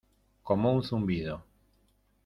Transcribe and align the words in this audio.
como 0.41 0.73
un 0.73 0.81
zumbido. 0.81 1.45